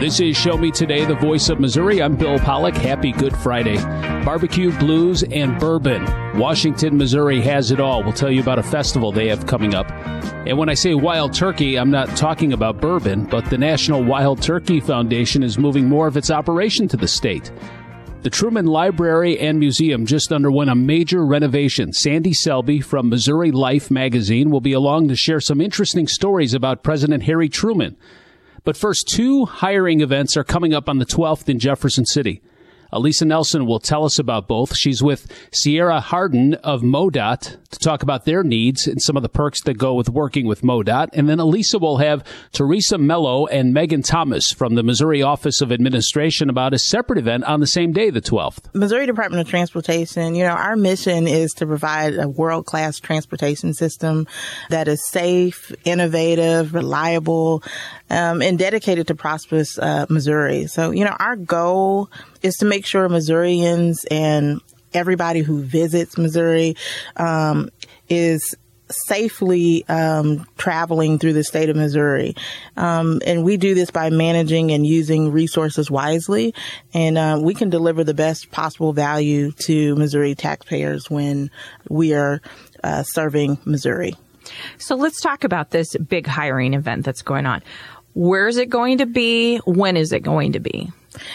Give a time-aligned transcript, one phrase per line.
[0.00, 2.00] This is Show Me Today, the voice of Missouri.
[2.00, 2.76] I'm Bill Pollock.
[2.76, 3.78] Happy Good Friday.
[4.24, 6.04] Barbecue, blues, and bourbon.
[6.38, 8.04] Washington, Missouri has it all.
[8.04, 9.90] We'll tell you about a festival they have coming up.
[10.46, 14.40] And when I say wild turkey, I'm not talking about bourbon, but the National Wild
[14.40, 17.50] Turkey Foundation is moving more of its operation to the state.
[18.22, 21.92] The Truman Library and Museum just underwent a major renovation.
[21.92, 26.84] Sandy Selby from Missouri Life magazine will be along to share some interesting stories about
[26.84, 27.96] President Harry Truman.
[28.64, 32.42] But first, two hiring events are coming up on the 12th in Jefferson City.
[32.90, 34.74] Elisa Nelson will tell us about both.
[34.74, 39.28] She's with Sierra Hardin of MoDOT to talk about their needs and some of the
[39.28, 41.10] perks that go with working with MoDOT.
[41.12, 45.70] And then Elisa will have Teresa Mello and Megan Thomas from the Missouri Office of
[45.70, 48.74] Administration about a separate event on the same day, the 12th.
[48.74, 53.74] Missouri Department of Transportation, you know, our mission is to provide a world class transportation
[53.74, 54.26] system
[54.70, 57.62] that is safe, innovative, reliable,
[58.08, 60.66] um, and dedicated to prosperous uh, Missouri.
[60.66, 62.10] So, you know, our goal
[62.42, 64.62] is to make sure Missourians and
[64.94, 66.76] everybody who visits Missouri
[67.16, 67.70] um,
[68.08, 68.56] is
[68.90, 72.34] safely um, traveling through the state of Missouri.
[72.76, 76.54] Um, and we do this by managing and using resources wisely.
[76.94, 81.50] And uh, we can deliver the best possible value to Missouri taxpayers when
[81.88, 82.40] we are
[82.82, 84.14] uh, serving Missouri.
[84.78, 87.62] So let's talk about this big hiring event that's going on.
[88.14, 89.58] Where is it going to be?
[89.58, 90.90] When is it going to be?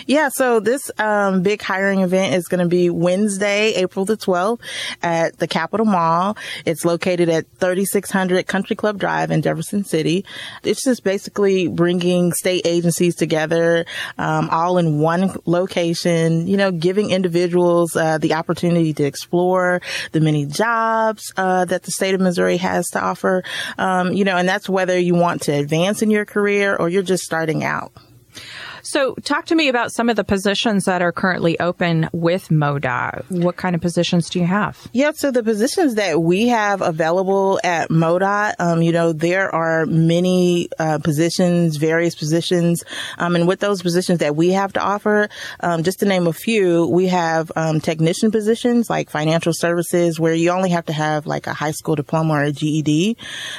[0.06, 4.60] Yeah, so this um, big hiring event is going to be Wednesday, April the 12th
[5.02, 6.38] at the Capitol Mall.
[6.66, 10.26] It's located at 3600 Country Club Drive in Jefferson City.
[10.64, 13.86] It's just basically bringing state agencies together,
[14.18, 20.20] um, all in one location, you know, giving individuals uh, the opportunity to explore the
[20.20, 23.44] many jobs uh, that the state of Missouri has to offer,
[23.80, 27.02] um, you know, and that's whether you want to advance in your career or you're
[27.02, 27.92] just starting out.
[28.86, 33.32] So, talk to me about some of the positions that are currently open with MoDOT.
[33.32, 34.78] What kind of positions do you have?
[34.92, 39.86] Yeah, so the positions that we have available at MoDOT, um, you know, there are
[39.86, 42.84] many uh, positions, various positions,
[43.18, 45.30] um, and with those positions that we have to offer,
[45.62, 50.34] um, just to name a few, we have um, technician positions like financial services, where
[50.34, 53.16] you only have to have like a high school diploma or a GED.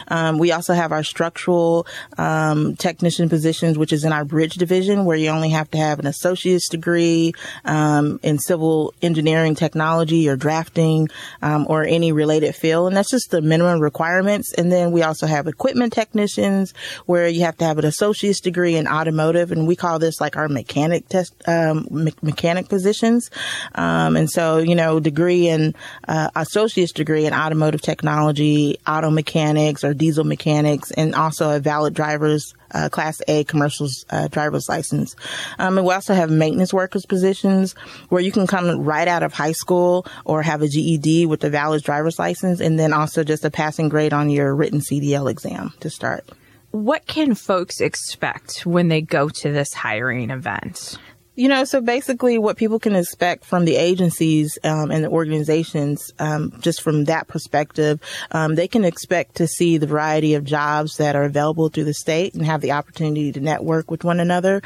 [0.08, 1.86] Um, we also have our structural
[2.18, 5.78] um, technician positions, which is in our bridge division, where where you only have to
[5.78, 7.32] have an associate's degree
[7.64, 11.08] um, in civil engineering technology or drafting
[11.40, 12.88] um, or any related field.
[12.88, 14.52] And that's just the minimum requirements.
[14.54, 16.74] And then we also have equipment technicians
[17.06, 19.52] where you have to have an associate's degree in automotive.
[19.52, 23.30] And we call this like our mechanic test, um, me- mechanic positions.
[23.76, 25.76] Um, and so, you know, degree in
[26.08, 31.94] uh, associate's degree in automotive technology, auto mechanics or diesel mechanics, and also a valid
[31.94, 35.16] driver's uh, Class A commercial uh, driver's license.
[35.58, 37.74] Um, and we also have maintenance workers positions
[38.08, 41.50] where you can come right out of high school or have a GED with a
[41.50, 45.72] valid driver's license, and then also just a passing grade on your written CDL exam
[45.80, 46.28] to start.
[46.70, 50.98] What can folks expect when they go to this hiring event?
[51.36, 56.12] You know, so basically what people can expect from the agencies um, and the organizations,
[56.20, 58.00] um, just from that perspective,
[58.30, 61.94] um, they can expect to see the variety of jobs that are available through the
[61.94, 64.62] state and have the opportunity to network with one another.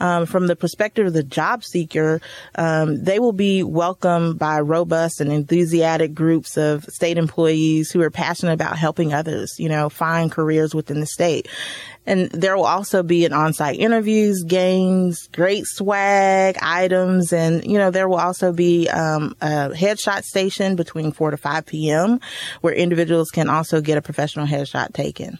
[0.00, 2.20] Um, from the perspective of the job seeker,
[2.56, 8.10] um, they will be welcomed by robust and enthusiastic groups of state employees who are
[8.10, 11.46] passionate about helping others, you know, find careers within the state.
[12.06, 16.07] And there will also be an on-site interviews, games, great swag,
[16.60, 21.36] items, and you know there will also be um, a headshot station between 4 to
[21.36, 22.20] 5 p.m.
[22.60, 25.38] where individuals can also get a professional headshot taken.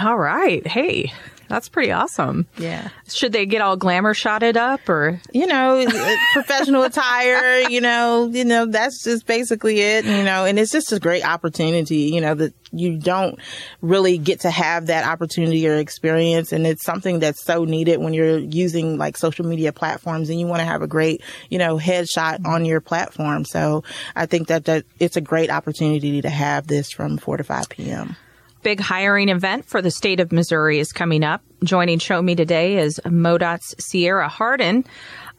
[0.00, 0.66] All right.
[0.66, 1.12] Hey,
[1.50, 2.46] that's pretty awesome.
[2.58, 2.90] Yeah.
[3.08, 5.20] Should they get all glamour shotted up or?
[5.32, 5.84] You know,
[6.32, 10.92] professional attire, you know, you know, that's just basically it, you know, and it's just
[10.92, 13.40] a great opportunity, you know, that you don't
[13.82, 16.52] really get to have that opportunity or experience.
[16.52, 20.46] And it's something that's so needed when you're using like social media platforms and you
[20.46, 22.46] want to have a great, you know, headshot mm-hmm.
[22.46, 23.44] on your platform.
[23.44, 23.82] So
[24.14, 27.68] I think that, that it's a great opportunity to have this from 4 to 5
[27.70, 28.16] p.m
[28.62, 31.42] big hiring event for the state of Missouri is coming up.
[31.64, 34.84] Joining Show Me today is MoDOT's Sierra Hardin.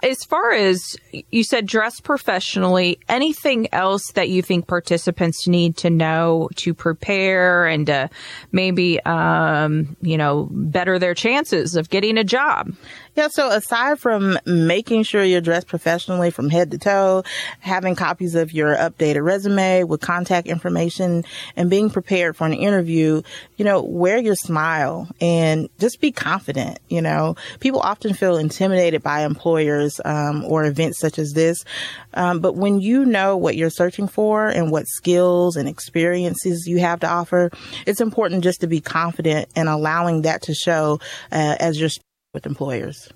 [0.03, 0.95] as far as
[1.29, 7.67] you said, dress professionally, anything else that you think participants need to know to prepare
[7.67, 8.07] and uh,
[8.51, 12.73] maybe, um, you know, better their chances of getting a job?
[13.13, 17.23] Yeah, so aside from making sure you're dressed professionally from head to toe,
[17.59, 21.25] having copies of your updated resume with contact information
[21.57, 23.21] and being prepared for an interview,
[23.57, 26.79] you know, wear your smile and just be confident.
[26.87, 31.65] You know, people often feel intimidated by employers um, or events such as this.
[32.13, 36.79] Um, but when you know what you're searching for and what skills and experiences you
[36.79, 37.51] have to offer,
[37.85, 41.01] it's important just to be confident and allowing that to show
[41.33, 41.89] uh, as you're
[42.33, 43.09] with employers.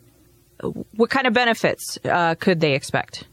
[0.62, 3.26] What kind of benefits uh, could they expect?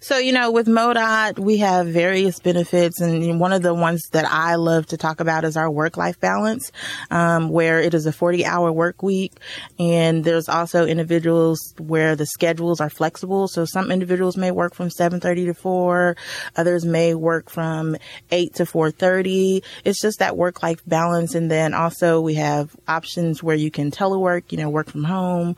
[0.00, 3.00] So, you know, with MoDOT, we have various benefits.
[3.00, 6.20] And one of the ones that I love to talk about is our work life
[6.20, 6.70] balance,
[7.10, 9.32] um, where it is a 40 hour work week.
[9.78, 13.48] And there's also individuals where the schedules are flexible.
[13.48, 16.16] So some individuals may work from 7.30 to 4.
[16.56, 17.96] Others may work from
[18.30, 19.62] 8 to 4.30.
[19.84, 21.34] It's just that work life balance.
[21.34, 25.56] And then also we have options where you can telework, you know, work from home.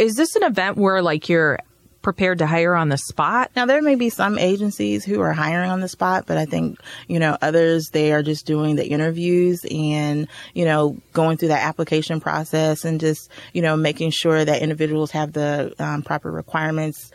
[0.00, 1.58] Is this an event where like you're
[2.00, 3.50] prepared to hire on the spot?
[3.54, 6.80] Now, there may be some agencies who are hiring on the spot, but I think,
[7.06, 11.66] you know, others, they are just doing the interviews and, you know, going through that
[11.66, 17.10] application process and just, you know, making sure that individuals have the um, proper requirements.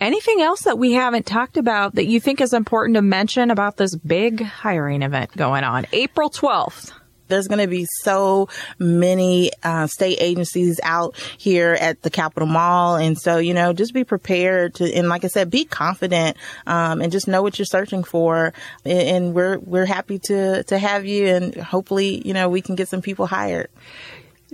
[0.00, 3.76] Anything else that we haven't talked about that you think is important to mention about
[3.76, 5.86] this big hiring event going on?
[5.92, 6.92] April 12th
[7.30, 8.48] there's going to be so
[8.78, 12.96] many uh, state agencies out here at the Capitol Mall.
[12.96, 16.36] And so, you know, just be prepared to, and like I said, be confident
[16.66, 18.52] um, and just know what you're searching for.
[18.84, 21.26] And, and we're, we're happy to, to have you.
[21.26, 23.70] And hopefully, you know, we can get some people hired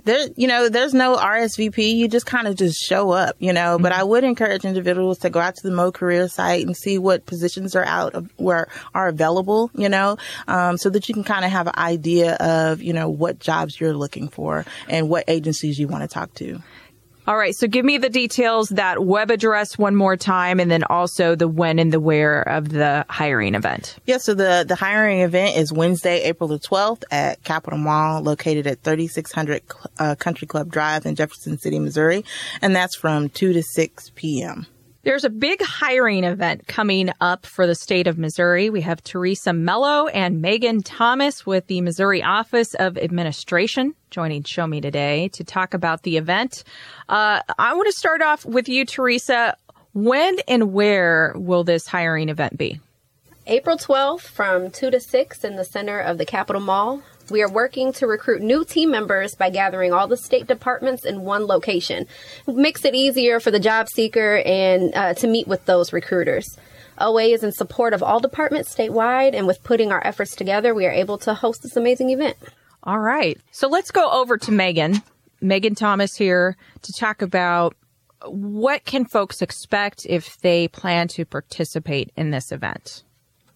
[0.07, 1.95] there, you know, there's no RSVP.
[1.95, 3.75] You just kind of just show up, you know.
[3.75, 3.83] Mm-hmm.
[3.83, 6.97] But I would encourage individuals to go out to the Mo Career site and see
[6.97, 10.17] what positions are out of, where are available, you know,
[10.47, 13.79] um, so that you can kind of have an idea of, you know, what jobs
[13.79, 16.61] you're looking for and what agencies you want to talk to.
[17.27, 17.53] All right.
[17.53, 21.49] So give me the details, that web address one more time, and then also the
[21.49, 23.97] when and the where of the hiring event.
[24.05, 24.17] Yeah.
[24.17, 28.81] So the, the hiring event is Wednesday, April the 12th at Capitol Mall, located at
[28.81, 29.61] 3600
[29.99, 32.23] uh, Country Club Drive in Jefferson City, Missouri.
[32.61, 34.65] And that's from 2 to 6 p.m.
[35.07, 38.69] There's a big hiring event coming up for the state of Missouri.
[38.69, 44.67] We have Teresa Mello and Megan Thomas with the Missouri Office of Administration joining Show
[44.67, 46.65] Me today to talk about the event.
[47.07, 49.55] Uh, I want to start off with you, Teresa.
[49.93, 52.81] When and where will this hiring event be?
[53.45, 57.01] April 12th from 2 to 6 in the center of the Capitol Mall.
[57.29, 61.21] We are working to recruit new team members by gathering all the state departments in
[61.21, 62.07] one location.
[62.47, 66.57] It makes it easier for the job seeker and uh, to meet with those recruiters.
[66.99, 70.85] OA is in support of all departments statewide, and with putting our efforts together, we
[70.85, 72.37] are able to host this amazing event.
[72.83, 73.39] All right.
[73.51, 75.01] So let's go over to Megan.
[75.41, 77.75] Megan Thomas here to talk about
[78.25, 83.03] what can folks expect if they plan to participate in this event?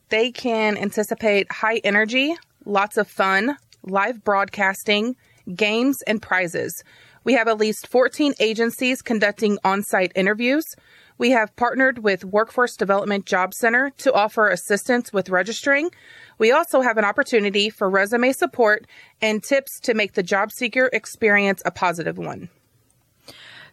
[0.10, 2.36] They can anticipate high energy,
[2.66, 5.16] lots of fun, live broadcasting,
[5.56, 6.84] games, and prizes.
[7.24, 10.76] We have at least 14 agencies conducting on site interviews.
[11.18, 15.92] We have partnered with Workforce Development Job Center to offer assistance with registering.
[16.40, 18.88] We also have an opportunity for resume support
[19.22, 22.50] and tips to make the job seeker experience a positive one.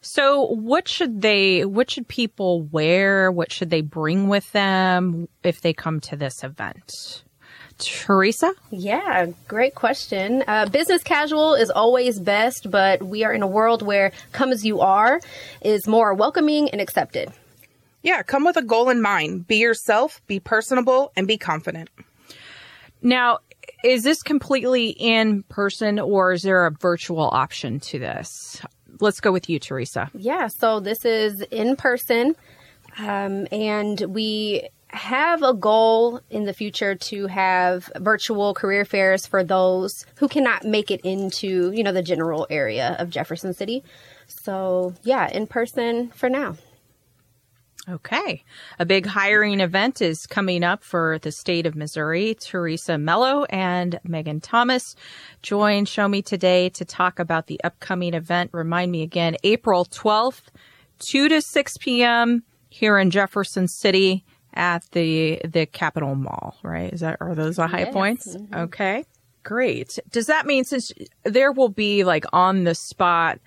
[0.00, 3.32] So, what should they, what should people wear?
[3.32, 7.24] What should they bring with them if they come to this event?
[7.78, 8.52] Teresa?
[8.70, 10.44] Yeah, great question.
[10.46, 14.64] Uh, business casual is always best, but we are in a world where come as
[14.64, 15.20] you are
[15.62, 17.32] is more welcoming and accepted.
[18.02, 19.46] Yeah, come with a goal in mind.
[19.46, 21.90] Be yourself, be personable, and be confident.
[23.02, 23.38] Now,
[23.84, 28.60] is this completely in person or is there a virtual option to this?
[29.00, 30.10] Let's go with you, Teresa.
[30.14, 32.34] Yeah, so this is in person.
[32.98, 39.44] Um, and we have a goal in the future to have virtual career fairs for
[39.44, 43.84] those who cannot make it into, you know, the general area of Jefferson City.
[44.26, 46.56] So, yeah, in person for now.
[47.88, 48.44] Okay.
[48.78, 52.36] A big hiring event is coming up for the state of Missouri.
[52.38, 54.94] Teresa Mello and Megan Thomas
[55.40, 58.50] join Show Me today to talk about the upcoming event.
[58.52, 60.42] Remind me again, April 12th,
[60.98, 62.42] 2 to 6 p.m.
[62.68, 64.24] here in Jefferson City
[64.58, 66.92] at the the Capitol Mall, right?
[66.92, 67.92] Is that are those the high yes.
[67.94, 68.36] points?
[68.36, 68.54] Mm-hmm.
[68.54, 69.04] Okay.
[69.44, 69.98] Great.
[70.10, 73.38] Does that mean since there will be like on the spot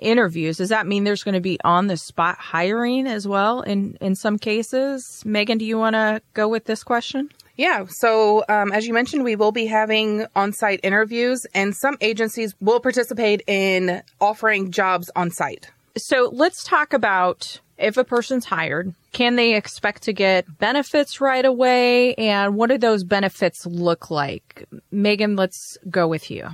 [0.00, 0.58] interviews.
[0.58, 4.14] Does that mean there's going to be on the spot hiring as well in, in
[4.14, 5.22] some cases?
[5.24, 7.30] Megan, do you want to go with this question?
[7.56, 7.86] Yeah.
[7.88, 12.54] So, um, as you mentioned, we will be having on site interviews, and some agencies
[12.60, 15.70] will participate in offering jobs on site.
[15.96, 21.44] So, let's talk about if a person's hired, can they expect to get benefits right
[21.44, 22.14] away?
[22.14, 24.66] And what do those benefits look like?
[24.90, 26.48] Megan, let's go with you.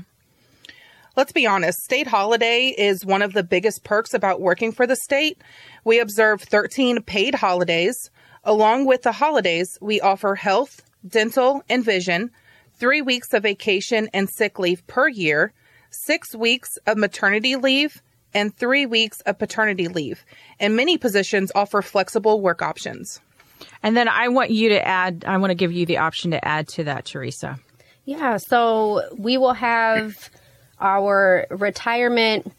[1.16, 4.96] Let's be honest, state holiday is one of the biggest perks about working for the
[4.96, 5.38] state.
[5.84, 8.10] We observe 13 paid holidays.
[8.44, 12.30] Along with the holidays, we offer health, dental, and vision,
[12.78, 15.52] three weeks of vacation and sick leave per year,
[15.90, 18.02] six weeks of maternity leave,
[18.34, 20.24] and three weeks of paternity leave.
[20.60, 23.20] And many positions offer flexible work options.
[23.82, 26.44] And then I want you to add, I want to give you the option to
[26.44, 27.58] add to that, Teresa.
[28.04, 30.30] Yeah, so we will have
[30.80, 32.52] our retirement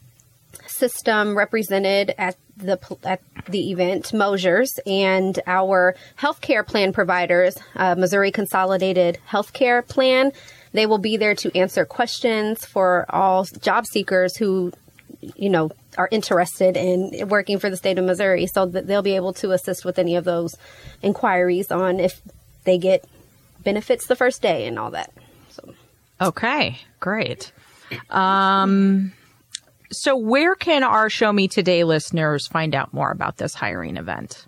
[0.68, 8.32] system represented at the at the event, MOSERS and our healthcare plan providers, uh, Missouri
[8.32, 10.32] Consolidated Healthcare Plan.
[10.72, 14.72] They will be there to answer questions for all job seekers who,
[15.36, 18.48] you know, are interested in working for the state of Missouri.
[18.48, 20.56] So that they'll be able to assist with any of those
[21.02, 22.22] inquiries on if
[22.64, 23.06] they get
[23.64, 25.12] benefits the first day and all that.
[25.50, 25.74] So.
[26.22, 27.52] Okay, great.
[28.10, 29.14] Um,
[29.92, 34.48] so, where can our Show Me Today listeners find out more about this hiring event?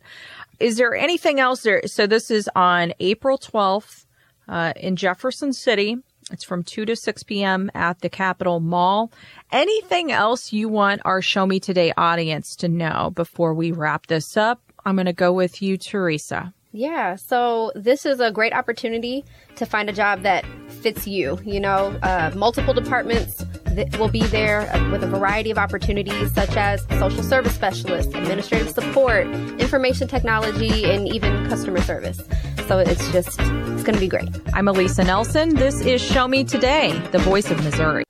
[0.60, 1.84] Is there anything else there?
[1.86, 4.06] So this is on April 12th
[4.48, 5.98] uh, in Jefferson City.
[6.32, 7.70] It's from 2 to 6 p.m.
[7.76, 9.12] at the Capitol Mall.
[9.52, 14.36] Anything else you want our Show Me Today audience to know before we wrap this
[14.36, 14.62] up?
[14.84, 16.56] I'm going to go with you, Teresa.
[16.78, 21.40] Yeah, so this is a great opportunity to find a job that fits you.
[21.44, 26.56] You know, uh, multiple departments that will be there with a variety of opportunities, such
[26.56, 29.26] as social service specialist, administrative support,
[29.60, 32.22] information technology, and even customer service.
[32.68, 34.30] So it's just, it's going to be great.
[34.54, 35.56] I'm Elisa Nelson.
[35.56, 38.04] This is Show Me Today, the voice of Missouri.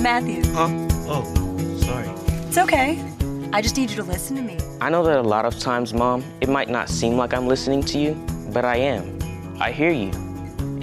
[0.00, 0.42] Matthew.
[0.54, 0.68] Huh?
[1.06, 2.08] Oh, sorry.
[2.48, 3.15] It's okay.
[3.52, 4.58] I just need you to listen to me.
[4.80, 7.82] I know that a lot of times, Mom, it might not seem like I'm listening
[7.84, 8.14] to you,
[8.52, 9.18] but I am.
[9.60, 10.10] I hear you.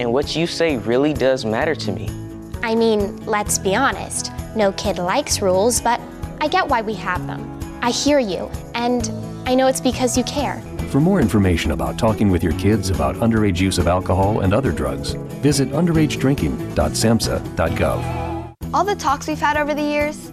[0.00, 2.08] And what you say really does matter to me.
[2.62, 4.32] I mean, let's be honest.
[4.56, 6.00] No kid likes rules, but
[6.40, 7.50] I get why we have them.
[7.82, 9.10] I hear you, and
[9.46, 10.60] I know it's because you care.
[10.88, 14.72] For more information about talking with your kids about underage use of alcohol and other
[14.72, 18.54] drugs, visit underagedrinking.samhsa.gov.
[18.72, 20.32] All the talks we've had over the years,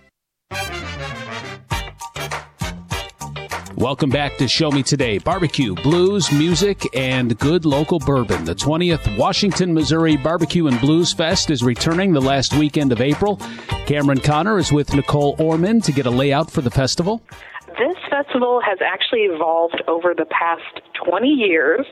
[3.81, 5.17] Welcome back to Show Me Today.
[5.17, 8.45] Barbecue, blues, music, and good local bourbon.
[8.45, 13.37] The 20th Washington, Missouri Barbecue and Blues Fest is returning the last weekend of April.
[13.87, 17.23] Cameron Connor is with Nicole Orman to get a layout for the festival.
[17.69, 21.87] This festival has actually evolved over the past 20 years.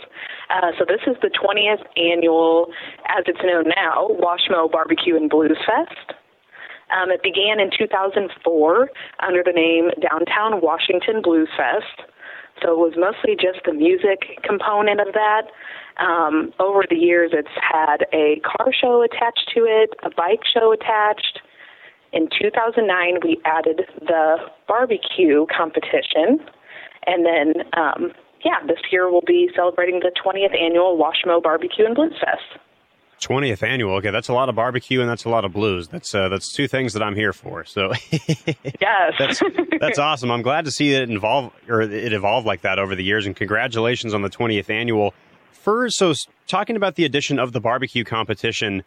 [0.52, 2.68] Uh, so this is the 20th annual,
[3.08, 6.19] as it's known now, Washmo Barbecue and Blues Fest.
[6.90, 12.10] Um, it began in 2004 under the name Downtown Washington Blues Fest.
[12.62, 15.48] So it was mostly just the music component of that.
[15.98, 20.72] Um, over the years, it's had a car show attached to it, a bike show
[20.72, 21.40] attached.
[22.12, 26.40] In 2009, we added the barbecue competition.
[27.06, 28.12] And then, um,
[28.44, 32.60] yeah, this year we'll be celebrating the 20th annual Washmo Barbecue and Blues Fest.
[33.20, 33.96] 20th annual.
[33.96, 35.88] Okay, that's a lot of barbecue and that's a lot of blues.
[35.88, 37.66] That's uh, that's two things that I'm here for.
[37.66, 39.42] So yes, that's
[39.80, 40.32] that's awesome.
[40.32, 43.26] I'm glad to see it involve or it evolved like that over the years.
[43.26, 45.14] And congratulations on the 20th annual.
[45.52, 46.14] First, so
[46.48, 48.84] talking about the addition of the barbecue competition,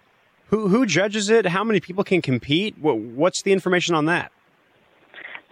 [0.47, 1.47] who who judges it?
[1.47, 2.77] How many people can compete?
[2.79, 4.33] What, what's the information on that?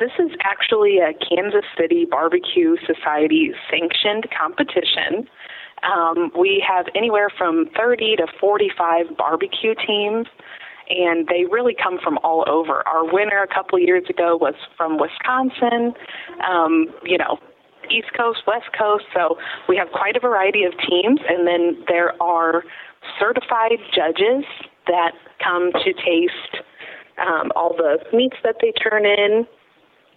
[0.00, 5.28] This is actually a Kansas City Barbecue Society sanctioned competition.
[5.82, 10.26] Um, we have anywhere from 30 to 45 barbecue teams,
[10.88, 12.86] and they really come from all over.
[12.86, 15.94] Our winner a couple of years ago was from Wisconsin,
[16.46, 17.38] um, you know,
[17.90, 19.04] East Coast, West Coast.
[19.14, 22.64] So we have quite a variety of teams, and then there are
[23.18, 24.44] certified judges
[24.86, 25.12] that
[25.42, 26.64] come to taste
[27.18, 29.46] um, all the meats that they turn in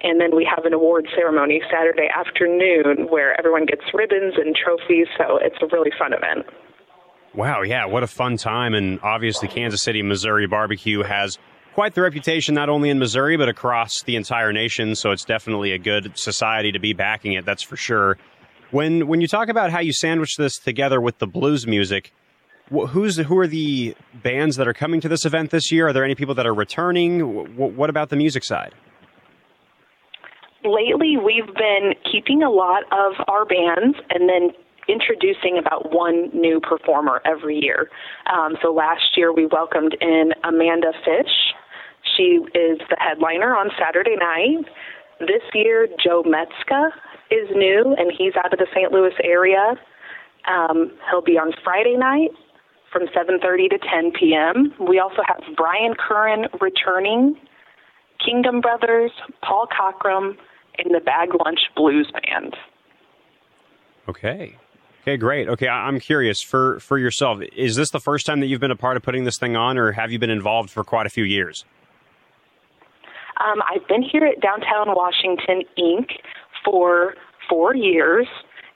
[0.03, 5.07] and then we have an award ceremony Saturday afternoon where everyone gets ribbons and trophies.
[5.17, 6.45] So it's a really fun event.
[7.33, 8.73] Wow, yeah, what a fun time.
[8.75, 11.39] And obviously, Kansas City, Missouri barbecue has
[11.73, 14.93] quite the reputation, not only in Missouri, but across the entire nation.
[14.95, 18.17] So it's definitely a good society to be backing it, that's for sure.
[18.69, 22.11] When, when you talk about how you sandwich this together with the blues music,
[22.69, 25.87] who's who are the bands that are coming to this event this year?
[25.87, 27.55] Are there any people that are returning?
[27.55, 28.73] What about the music side?
[30.63, 34.52] Lately we've been keeping a lot of our bands and then
[34.88, 37.89] introducing about one new performer every year.
[38.32, 41.54] Um, so last year we welcomed in Amanda Fish.
[42.15, 44.65] She is the headliner on Saturday night.
[45.19, 46.89] This year, Joe Metzka
[47.32, 48.91] is new, and he's out of the St.
[48.91, 49.76] Louis area.
[50.47, 52.32] Um, he'll be on Friday night
[52.91, 54.73] from 7:30 to 10 p.m.
[54.80, 57.38] We also have Brian Curran returning,
[58.23, 60.36] Kingdom Brothers, Paul Cockrum,
[60.79, 62.55] in the Bag Lunch Blues Band.
[64.07, 64.57] Okay.
[65.01, 65.49] Okay, great.
[65.49, 67.41] Okay, I'm curious for for yourself.
[67.55, 69.77] Is this the first time that you've been a part of putting this thing on,
[69.77, 71.65] or have you been involved for quite a few years?
[73.43, 76.12] Um, I've been here at Downtown Washington Inc.
[76.63, 77.15] for
[77.49, 78.27] four years,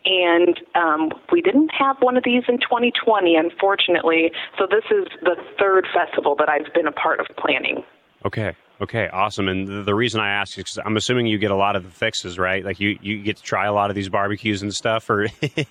[0.04, 4.32] and um, we didn't have one of these in 2020, unfortunately.
[4.58, 7.84] So this is the third festival that I've been a part of planning.
[8.26, 8.56] Okay.
[8.80, 9.48] Okay, awesome.
[9.48, 11.84] And the, the reason I ask is because I'm assuming you get a lot of
[11.84, 12.64] the fixes, right?
[12.64, 15.28] Like you, you get to try a lot of these barbecues and stuff, or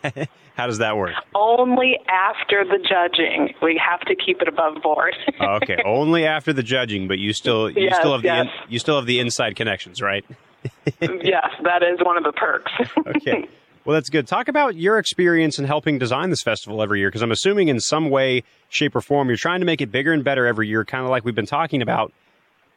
[0.56, 1.14] how does that work?
[1.34, 3.54] Only after the judging.
[3.62, 5.14] We have to keep it above board.
[5.38, 8.46] Oh, okay, only after the judging, but you still you yes, still have yes.
[8.46, 10.24] the in, you still have the inside connections, right?
[11.00, 12.72] yes, that is one of the perks.
[13.06, 13.46] okay.
[13.84, 14.26] Well, that's good.
[14.26, 17.78] Talk about your experience in helping design this festival every year, because I'm assuming in
[17.80, 20.84] some way, shape, or form, you're trying to make it bigger and better every year,
[20.84, 22.12] kind of like we've been talking about.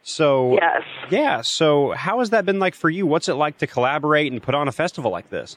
[0.02, 1.42] So yes, yeah.
[1.42, 3.06] So how has that been like for you?
[3.06, 5.56] What's it like to collaborate and put on a festival like this?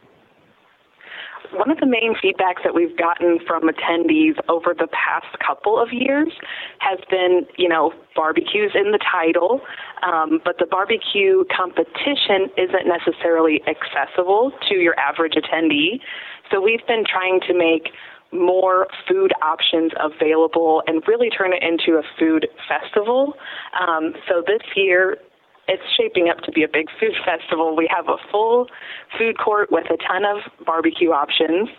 [1.53, 5.89] one of the main feedbacks that we've gotten from attendees over the past couple of
[5.91, 6.33] years
[6.79, 9.61] has been, you know, barbecues in the title,
[10.01, 16.01] um, but the barbecue competition isn't necessarily accessible to your average attendee.
[16.51, 17.93] So we've been trying to make
[18.33, 23.33] more food options available and really turn it into a food festival.
[23.79, 25.17] Um, so this year,
[25.67, 27.75] it's shaping up to be a big food festival.
[27.75, 28.67] We have a full
[29.17, 31.69] food court with a ton of barbecue options.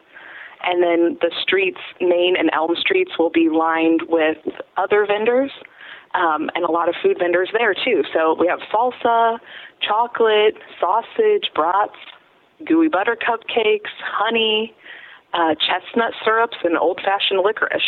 [0.67, 4.39] And then the streets, Main and Elm Streets, will be lined with
[4.79, 5.51] other vendors
[6.15, 8.03] um, and a lot of food vendors there too.
[8.15, 9.39] So we have salsa,
[9.87, 11.97] chocolate, sausage, brats,
[12.65, 14.75] gooey butter cupcakes, honey,
[15.35, 17.83] uh, chestnut syrups, and old fashioned licorice.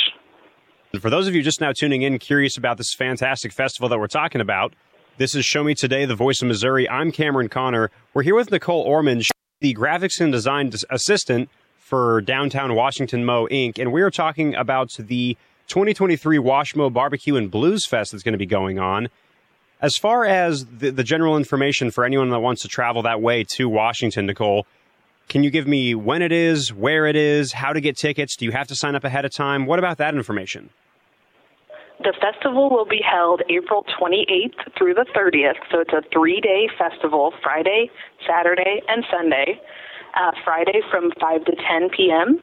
[0.93, 3.99] And for those of you just now tuning in, curious about this fantastic festival that
[3.99, 4.75] we're talking about,
[5.19, 6.89] this is Show Me Today, the voice of Missouri.
[6.89, 7.91] I'm Cameron Connor.
[8.13, 9.23] We're here with Nicole Orman,
[9.61, 14.91] the graphics and design assistant for Downtown Washington Mo Inc., and we are talking about
[14.99, 15.37] the
[15.69, 19.09] 2023 Washmo Barbecue and Blues Fest that's going to be going on.
[19.81, 23.45] As far as the, the general information for anyone that wants to travel that way
[23.55, 24.67] to Washington, Nicole,
[25.29, 28.37] can you give me when it is, where it is, how to get tickets?
[28.37, 29.67] Do you have to sign up ahead of time?
[29.67, 30.71] What about that information?
[31.99, 36.69] The festival will be held April 28th through the 30th, so it's a three day
[36.79, 37.91] festival Friday,
[38.27, 39.61] Saturday, and Sunday.
[40.15, 42.41] Uh, Friday from 5 to 10 p.m.,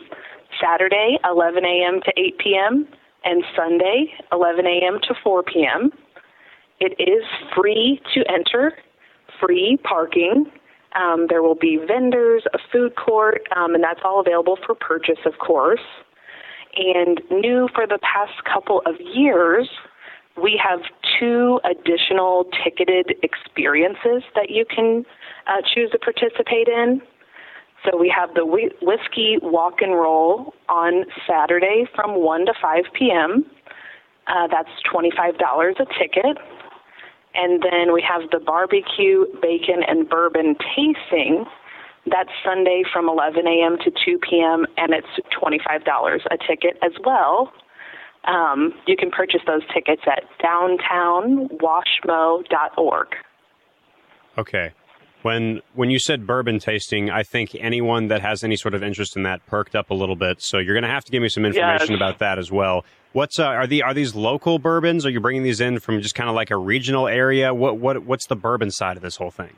[0.62, 2.02] Saturday, 11 a.m.
[2.06, 2.88] to 8 p.m.,
[3.26, 5.00] and Sunday, 11 a.m.
[5.08, 5.92] to 4 p.m.
[6.80, 7.24] It is
[7.56, 8.74] free to enter,
[9.40, 10.46] free parking.
[10.96, 15.20] Um, there will be vendors, a food court, um, and that's all available for purchase,
[15.26, 15.82] of course.
[16.76, 19.70] And new for the past couple of years,
[20.42, 20.80] we have
[21.20, 25.06] two additional ticketed experiences that you can
[25.48, 27.02] uh, choose to participate in.
[27.86, 33.46] So we have the whiskey walk and roll on Saturday from 1 to 5 p.m.
[34.28, 36.38] Uh, that's $25 a ticket.
[37.36, 41.46] And then we have the barbecue, bacon, and bourbon tasting.
[42.06, 43.78] That's Sunday from 11 a.m.
[43.80, 45.08] to 2 p.m., and it's
[45.42, 47.52] $25 a ticket as well.
[48.26, 53.08] Um, you can purchase those tickets at downtownwashmo.org.
[54.38, 54.72] Okay.
[55.24, 59.16] When when you said bourbon tasting, I think anyone that has any sort of interest
[59.18, 60.42] in that perked up a little bit.
[60.42, 61.96] So you're going to have to give me some information Yes.
[61.98, 62.84] about that as well.
[63.14, 65.06] What's uh, are the are these local bourbons?
[65.06, 67.54] Are you bringing these in from just kind of like a regional area?
[67.54, 69.56] What what what's the bourbon side of this whole thing?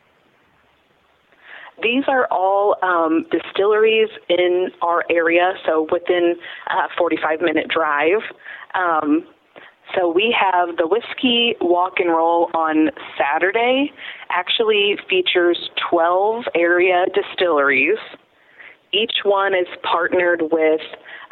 [1.84, 6.36] These are all um, distilleries in our area, so within
[6.70, 8.22] a 45 minute drive.
[8.76, 9.26] Um,
[9.94, 13.92] so we have the whiskey walk and roll on Saturday.
[14.30, 18.00] Actually features 12 area distilleries.
[18.92, 20.82] Each one is partnered with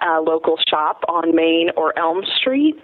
[0.06, 2.76] a local shop on Main or Elm Street.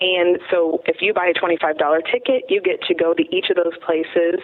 [0.00, 1.76] And so if you buy a $25
[2.10, 4.40] ticket, you get to go to each of those places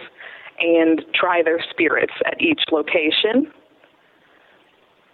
[0.59, 3.51] and try their spirits at each location.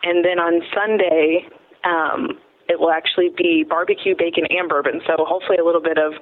[0.03, 1.47] And then on Sunday,
[1.83, 5.01] um, it will actually be barbecue, bacon, and bourbon.
[5.05, 6.13] So hopefully a little bit of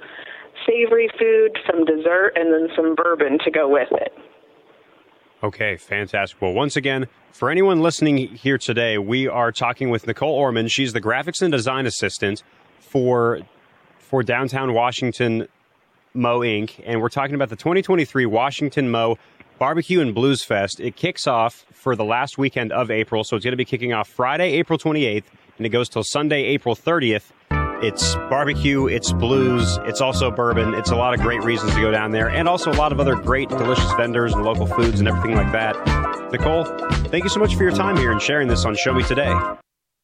[0.68, 4.14] savory food, some dessert, and then some bourbon to go with it.
[5.44, 6.42] Okay, fantastic.
[6.42, 10.70] Well, once again, for anyone listening here today, we are talking with Nicole Orman.
[10.70, 12.44] She's the graphics and design assistant
[12.80, 13.40] for
[13.98, 15.48] for downtown Washington
[16.14, 16.80] Mo Inc.
[16.86, 19.18] And we're talking about the 2023 Washington Mo
[19.60, 20.80] Barbecue and Blues Fest.
[20.80, 23.94] It kicks off for the last weekend of April, so it's going to be kicking
[23.94, 25.24] off Friday, April 28th,
[25.58, 27.32] and it goes till Sunday, April 30th.
[27.84, 30.74] It's barbecue, it's blues, it's also bourbon.
[30.74, 33.00] It's a lot of great reasons to go down there, and also a lot of
[33.00, 35.76] other great, delicious vendors and local foods and everything like that.
[36.32, 36.64] Nicole,
[37.10, 39.34] thank you so much for your time here and sharing this on Show Me Today.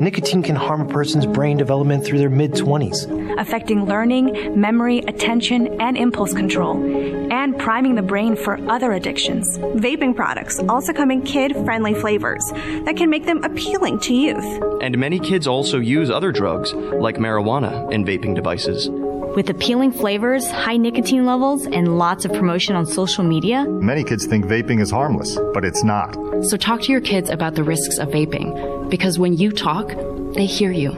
[0.00, 5.78] Nicotine can harm a person's brain development through their mid 20s, affecting learning, memory, attention,
[5.78, 6.82] and impulse control,
[7.30, 9.58] and priming the brain for other addictions.
[9.58, 12.50] Vaping products also come in kid friendly flavors
[12.86, 14.62] that can make them appealing to youth.
[14.80, 18.88] And many kids also use other drugs, like marijuana, in vaping devices.
[19.36, 24.26] With appealing flavors, high nicotine levels, and lots of promotion on social media, many kids
[24.26, 26.16] think vaping is harmless, but it's not.
[26.42, 29.94] So talk to your kids about the risks of vaping, because when you talk,
[30.34, 30.90] they hear you.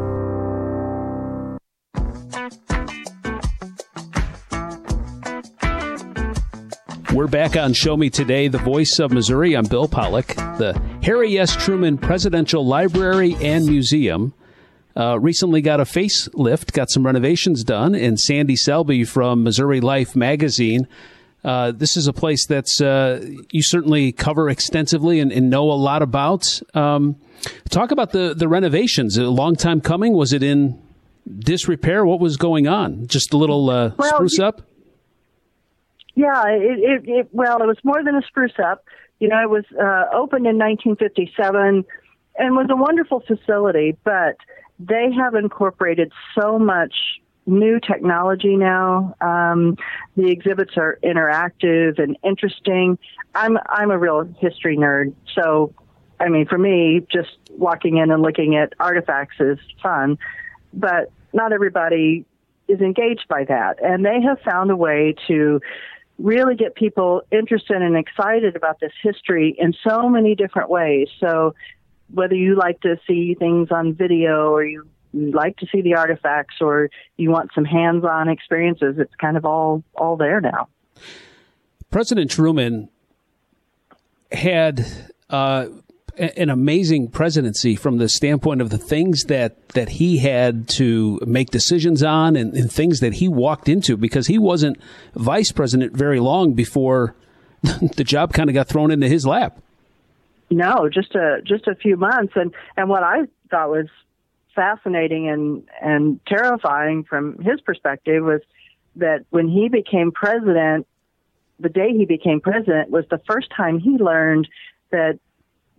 [7.21, 9.55] We're back on Show Me Today, the voice of Missouri.
[9.55, 10.25] I'm Bill Pollock.
[10.25, 11.55] The Harry S.
[11.55, 14.33] Truman Presidential Library and Museum
[14.97, 20.15] uh, recently got a facelift, got some renovations done, and Sandy Selby from Missouri Life
[20.15, 20.87] magazine.
[21.43, 25.77] Uh, this is a place that's uh, you certainly cover extensively and, and know a
[25.77, 26.59] lot about.
[26.73, 27.17] Um,
[27.69, 29.15] talk about the the renovations.
[29.15, 30.13] A long time coming.
[30.13, 30.81] Was it in
[31.37, 32.03] disrepair?
[32.03, 33.05] What was going on?
[33.05, 34.63] Just a little uh, well, spruce up.
[36.15, 38.83] Yeah, it, it, it, well, it was more than a spruce up.
[39.19, 41.85] You know, it was uh, opened in 1957
[42.37, 44.37] and was a wonderful facility, but
[44.79, 46.93] they have incorporated so much
[47.45, 49.15] new technology now.
[49.21, 49.77] Um,
[50.15, 52.97] the exhibits are interactive and interesting.
[53.35, 55.73] I'm I'm a real history nerd, so
[56.19, 60.17] I mean, for me, just walking in and looking at artifacts is fun,
[60.73, 62.25] but not everybody
[62.67, 65.59] is engaged by that, and they have found a way to
[66.21, 71.07] really get people interested and excited about this history in so many different ways.
[71.19, 71.55] So
[72.13, 76.55] whether you like to see things on video or you like to see the artifacts
[76.61, 80.67] or you want some hands-on experiences, it's kind of all all there now.
[81.89, 82.89] President Truman
[84.31, 84.85] had
[85.29, 85.67] uh,
[86.17, 91.49] an amazing presidency from the standpoint of the things that, that he had to make
[91.49, 94.77] decisions on and, and, things that he walked into because he wasn't
[95.15, 97.15] vice president very long before
[97.95, 99.59] the job kind of got thrown into his lap.
[100.49, 103.87] No, just a just a few months, and and what I thought was
[104.53, 108.41] fascinating and and terrifying from his perspective was
[108.97, 110.87] that when he became president,
[111.59, 114.47] the day he became president was the first time he learned
[114.89, 115.19] that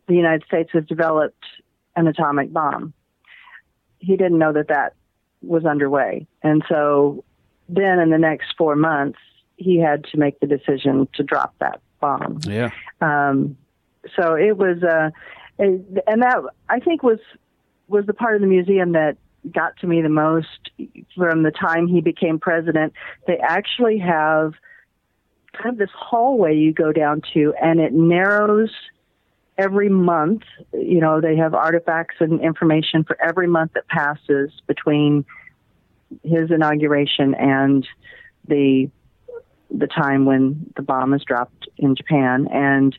[0.08, 1.44] the United States has developed
[1.96, 2.92] an atomic bomb.
[3.98, 4.94] He didn't know that that
[5.42, 6.26] was underway.
[6.42, 7.24] And so
[7.68, 9.18] then in the next four months,
[9.56, 12.40] he had to make the decision to drop that bomb.
[12.44, 12.70] Yeah.
[13.00, 13.56] Um,
[14.16, 15.10] so it was, uh,
[15.58, 17.20] and that I think was
[17.88, 19.16] was the part of the museum that
[19.52, 20.70] got to me the most
[21.16, 22.92] from the time he became president.
[23.26, 24.54] They actually have
[25.52, 28.70] kind of this hallway you go down to, and it narrows
[29.58, 30.42] every month.
[30.72, 35.24] You know, they have artifacts and information for every month that passes between
[36.22, 37.86] his inauguration and
[38.46, 38.90] the
[39.74, 42.96] the time when the bomb is dropped in Japan and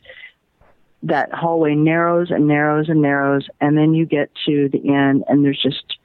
[1.04, 5.44] that hallway narrows and narrows and narrows and then you get to the end and
[5.44, 5.98] there's just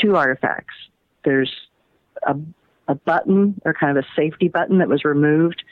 [0.00, 0.74] two artifacts.
[1.24, 1.52] There's
[2.24, 2.36] a
[2.88, 5.62] a button or kind of a safety button that was removed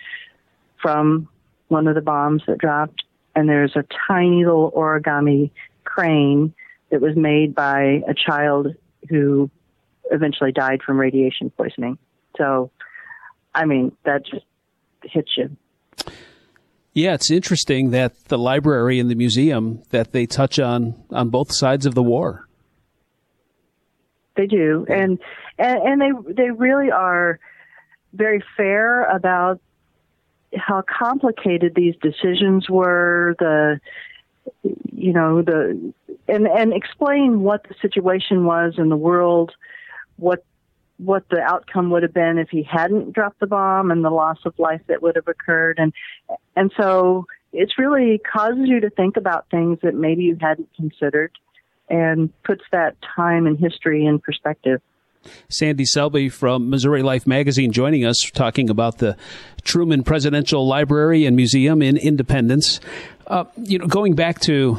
[0.81, 1.29] from
[1.69, 3.04] one of the bombs that dropped
[3.35, 5.51] and there's a tiny little origami
[5.85, 6.55] crane
[6.91, 8.69] that was made by a child
[9.09, 9.51] who
[10.11, 11.99] eventually died from radiation poisoning.
[12.37, 12.71] So,
[13.55, 14.45] I mean, that just
[15.03, 15.57] hits you.
[16.93, 21.53] Yeah, it's interesting that the library and the museum that they touch on on both
[21.53, 22.47] sides of the war.
[24.37, 25.19] They do, and
[25.59, 27.41] and, and they they really are
[28.13, 29.61] very fair about
[30.57, 33.35] how complicated these decisions were.
[33.39, 33.81] The
[34.93, 35.93] you know the
[36.29, 39.53] and and explain what the situation was in the world,
[40.17, 40.45] what
[40.99, 44.39] what the outcome would have been if he hadn't dropped the bomb and the loss
[44.45, 45.93] of life that would have occurred and
[46.55, 51.31] and so it's really causes you to think about things that maybe you hadn't considered
[51.89, 54.81] and puts that time and history in perspective.
[55.49, 59.17] Sandy Selby from Missouri Life Magazine joining us, talking about the
[59.63, 62.81] Truman Presidential Library and Museum in Independence.
[63.27, 64.79] Uh, you know, going back to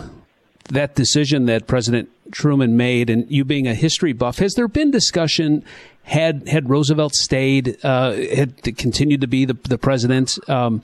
[0.69, 4.91] that decision that President Truman made, and you being a history buff, has there been
[4.91, 5.63] discussion?
[6.03, 10.83] Had had Roosevelt stayed, uh, had continued to be the the president, um,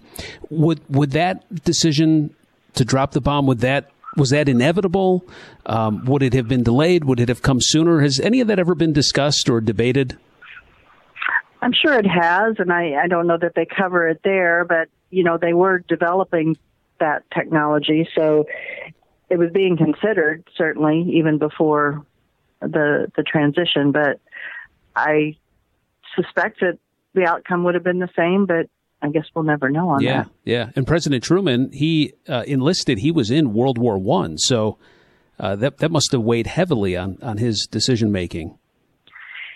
[0.50, 2.34] would would that decision
[2.74, 5.26] to drop the bomb would that was that inevitable?
[5.65, 7.06] Um, would it have been delayed?
[7.06, 8.02] Would it have come sooner?
[8.02, 10.17] Has any of that ever been discussed or debated?
[11.62, 14.89] I'm sure it has, and I, I don't know that they cover it there, but
[15.12, 16.58] you know they were developing
[17.00, 18.45] that technology, so
[19.30, 22.06] it was being considered certainly even before
[22.62, 23.91] the the transition.
[23.91, 24.19] But
[24.95, 25.36] I
[26.15, 26.80] suspect that
[27.13, 28.67] the outcome would have been the same, but
[29.01, 30.29] I guess we'll never know on yeah, that.
[30.43, 30.71] Yeah, yeah.
[30.75, 32.99] And President Truman, he uh, enlisted.
[32.99, 34.77] He was in World War One, so
[35.39, 38.57] uh, that that must have weighed heavily on on his decision making.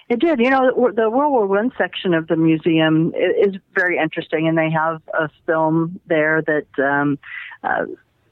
[0.08, 0.40] It did.
[0.40, 4.70] You know, the World War One section of the museum is very interesting, and they
[4.70, 7.18] have a film there that um,
[7.64, 7.86] uh,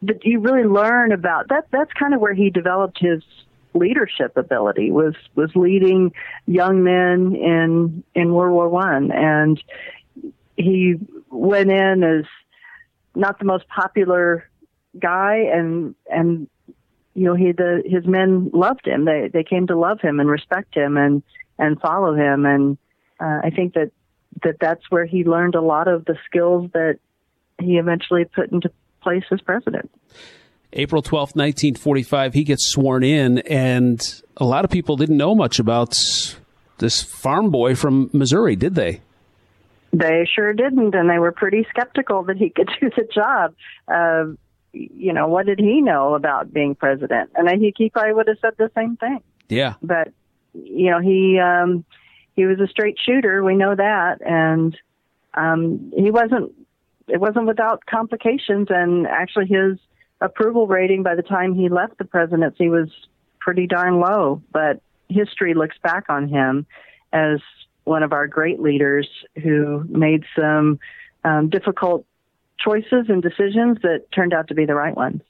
[0.04, 1.50] that you really learn about.
[1.50, 3.24] That that's kind of where he developed his
[3.74, 6.12] leadership ability was was leading
[6.46, 9.62] young men in in World War One, and
[10.56, 10.96] he
[11.30, 12.26] went in as
[13.16, 14.50] not the most popular
[15.00, 16.48] guy and and
[17.16, 20.30] you know he the his men loved him they they came to love him and
[20.30, 21.24] respect him and
[21.58, 22.78] and follow him and
[23.20, 23.92] uh, I think that
[24.44, 27.00] that that's where he learned a lot of the skills that
[27.60, 29.92] he eventually put into place as president.
[30.74, 34.02] April 12th, 1945, he gets sworn in, and
[34.38, 35.96] a lot of people didn't know much about
[36.80, 39.02] this farm boy from Missouri, did they?
[39.94, 43.54] They sure didn't, and they were pretty skeptical that he could do the job.
[43.88, 44.34] Uh,
[44.74, 47.30] you know, what did he know about being president?
[47.36, 49.22] And I think he probably would have said the same thing.
[49.50, 49.76] Yeah.
[49.84, 50.12] But
[50.54, 51.86] you know, he um,
[52.36, 53.44] he was a straight shooter.
[53.44, 54.76] We know that, and
[55.36, 56.54] um, he wasn't.
[57.08, 59.78] It wasn't without complications, and actually, his
[60.22, 62.90] approval rating by the time he left the presidency was
[63.40, 64.42] pretty darn low.
[64.52, 66.66] But history looks back on him
[67.12, 67.40] as
[67.84, 69.08] one of our great leaders
[69.42, 70.80] who made some
[71.24, 72.06] um, difficult
[72.60, 75.22] choices and decisions that turned out to be the right ones.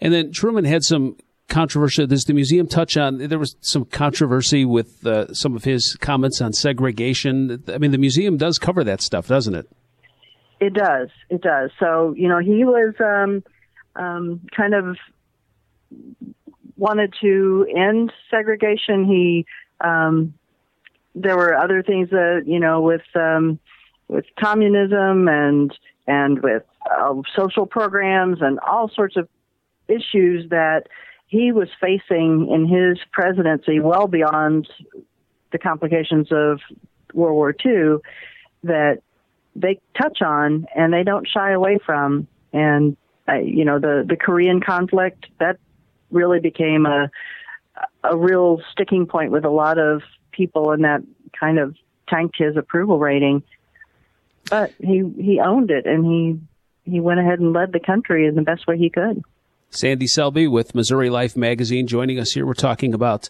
[0.00, 1.16] And then Truman had some
[1.48, 2.06] controversy.
[2.06, 3.18] Does the museum touch on?
[3.18, 7.62] There was some controversy with uh, some of his comments on segregation.
[7.68, 9.68] I mean, the museum does cover that stuff, doesn't it?
[10.60, 11.08] It does.
[11.30, 11.70] It does.
[11.78, 13.42] So you know, he was um,
[13.96, 14.96] um, kind of
[16.76, 19.04] wanted to end segregation.
[19.04, 19.46] He
[19.80, 20.34] um,
[21.14, 23.58] there were other things that you know with um,
[24.08, 29.28] with communism and and with uh, social programs and all sorts of
[29.88, 30.84] issues that
[31.26, 34.68] he was facing in his presidency, well beyond
[35.52, 36.60] the complications of
[37.12, 37.96] World War II,
[38.64, 39.02] that
[39.56, 42.26] they touch on and they don't shy away from.
[42.52, 42.96] And
[43.28, 45.58] uh, you know, the the Korean conflict that
[46.10, 47.10] really became a
[48.04, 50.02] a real sticking point with a lot of
[50.36, 51.02] people, and that
[51.38, 51.74] kind of
[52.08, 53.42] tanked his approval rating.
[54.50, 56.40] But he he owned it, and he
[56.90, 59.22] he went ahead and led the country in the best way he could.
[59.70, 62.46] Sandy Selby with Missouri Life magazine joining us here.
[62.46, 63.28] We're talking about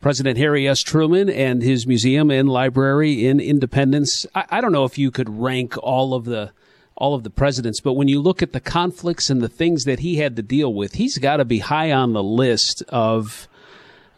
[0.00, 0.80] President Harry S.
[0.80, 4.26] Truman and his museum and library in Independence.
[4.34, 6.52] I, I, don't know if you could rank all of the
[6.96, 10.00] all of the presidents, but when you look at the conflicts and the things that
[10.00, 13.48] he had to deal with, he's got to be high on the list of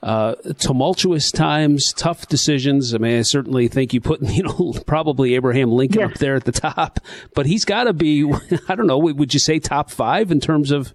[0.02, 2.94] uh, tumultuous times, tough decisions.
[2.94, 6.12] I mean, I certainly think you put, you know, probably Abraham Lincoln yes.
[6.12, 7.00] up there at the top,
[7.34, 8.24] but he's got to be,
[8.68, 10.94] I don't know, would you say top five in terms of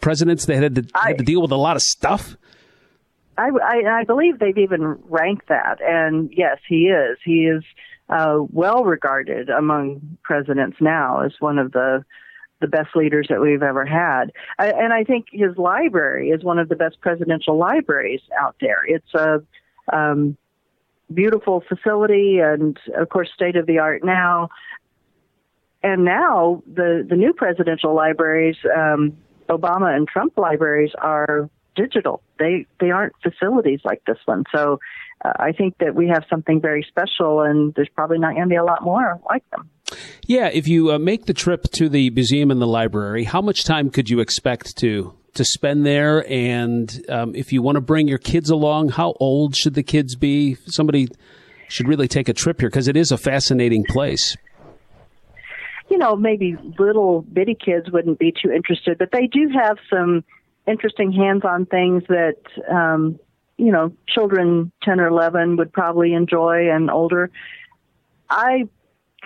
[0.00, 2.36] presidents that had to, I, had to deal with a lot of stuff?
[3.36, 7.18] I, I, I believe they've even ranked that, and yes, he is.
[7.24, 7.62] He is
[8.08, 12.04] uh, well regarded among presidents now as one of the
[12.60, 14.32] the best leaders that we've ever had.
[14.58, 18.82] And I think his library is one of the best presidential libraries out there.
[18.86, 19.42] It's a
[19.92, 20.36] um,
[21.12, 24.48] beautiful facility and, of course, state of the art now.
[25.82, 29.16] And now the, the new presidential libraries, um,
[29.48, 32.20] Obama and Trump libraries, are digital.
[32.38, 34.42] They they aren't facilities like this one.
[34.52, 34.80] So
[35.24, 38.48] uh, I think that we have something very special, and there's probably not going to
[38.48, 39.70] be a lot more like them.
[40.26, 43.64] Yeah, if you uh, make the trip to the museum and the library, how much
[43.64, 46.30] time could you expect to to spend there?
[46.30, 50.16] And um, if you want to bring your kids along, how old should the kids
[50.16, 50.56] be?
[50.66, 51.08] Somebody
[51.68, 54.36] should really take a trip here because it is a fascinating place.
[55.88, 60.24] You know, maybe little bitty kids wouldn't be too interested, but they do have some
[60.66, 62.36] interesting hands-on things that
[62.70, 63.18] um,
[63.56, 67.30] you know children 10 or 11 would probably enjoy, and older.
[68.28, 68.68] I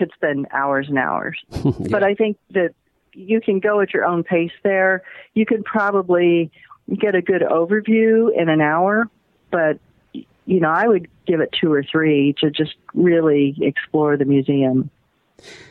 [0.02, 1.38] could spend hours and hours.
[1.50, 1.72] yeah.
[1.90, 2.74] But I think that
[3.12, 5.02] you can go at your own pace there.
[5.34, 6.50] You could probably
[6.92, 9.08] get a good overview in an hour,
[9.52, 9.78] but
[10.12, 14.90] you know, I would give it two or three to just really explore the museum.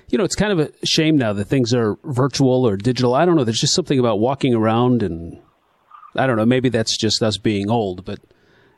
[0.08, 3.14] You know, it's kind of a shame now that things are virtual or digital.
[3.14, 3.44] I don't know.
[3.44, 5.42] There's just something about walking around and
[6.16, 6.46] I don't know.
[6.46, 8.20] Maybe that's just us being old, but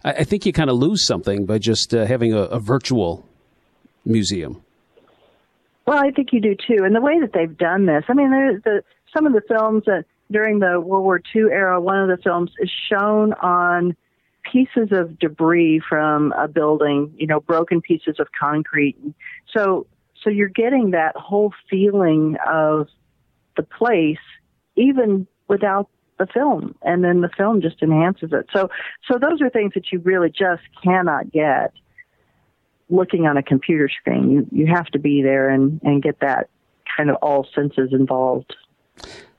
[0.04, 3.28] I, I think you kind of lose something by just uh, having a, a virtual
[4.04, 4.64] museum.
[5.86, 6.84] Well, I think you do too.
[6.84, 10.06] And the way that they've done this, I mean, the, some of the films that
[10.32, 13.96] during the World War II era, one of the films is shown on
[14.50, 18.98] pieces of debris from a building, you know, broken pieces of concrete.
[19.56, 19.88] So,
[20.22, 22.88] so you're getting that whole feeling of
[23.56, 24.18] the place,
[24.76, 28.48] even without the film, and then the film just enhances it.
[28.54, 28.70] So,
[29.10, 31.74] so those are things that you really just cannot get
[32.94, 34.30] looking on a computer screen.
[34.30, 36.50] You you have to be there and and get that
[36.96, 38.56] kind of all senses involved.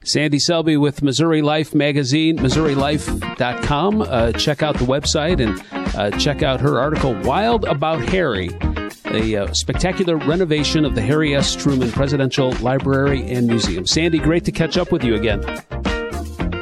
[0.05, 4.03] Sandy Selby with Missouri Life magazine, MissouriLife.com.
[4.03, 8.51] Uh, check out the website and uh, check out her article, Wild About Harry,
[9.07, 11.57] a uh, spectacular renovation of the Harry S.
[11.57, 13.87] Truman Presidential Library and Museum.
[13.87, 15.43] Sandy, great to catch up with you again.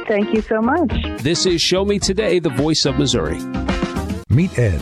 [0.07, 0.93] Thank you so much.
[1.21, 3.39] This is Show Me Today, the voice of Missouri.
[4.29, 4.81] Meet Ed,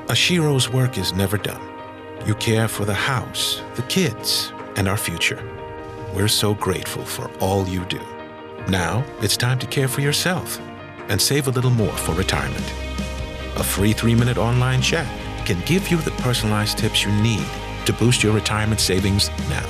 [0.10, 1.62] A shero's work is never done.
[2.26, 5.42] You care for the house, the kids, and our future.
[6.14, 8.02] We're so grateful for all you do.
[8.68, 10.60] Now it's time to care for yourself
[11.10, 12.66] and save a little more for retirement.
[13.58, 15.08] A free three minute online chat
[15.46, 17.46] can give you the personalized tips you need
[17.86, 19.66] to boost your retirement savings now.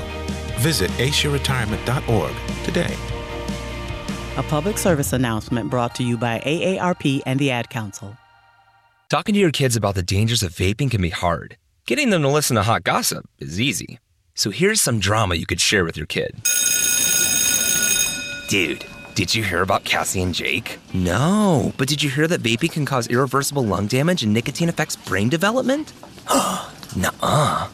[0.57, 2.33] Visit aceyourretirement.org
[2.63, 2.95] today.
[4.37, 8.15] A public service announcement brought to you by AARP and the Ad Council.
[9.09, 11.57] Talking to your kids about the dangers of vaping can be hard.
[11.85, 13.99] Getting them to listen to hot gossip is easy.
[14.33, 16.41] So here's some drama you could share with your kid.
[18.47, 20.79] Dude, did you hear about Cassie and Jake?
[20.93, 24.95] No, but did you hear that vaping can cause irreversible lung damage and nicotine affects
[24.95, 25.91] brain development?
[26.95, 27.67] Nuh-uh.